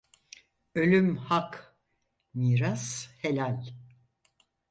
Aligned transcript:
Ölüm 0.75 1.17
hak, 1.17 1.75
miras 2.33 3.07
helal. 3.21 3.65